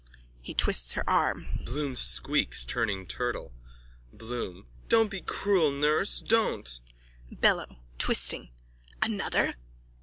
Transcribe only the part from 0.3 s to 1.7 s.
(He twists her arm.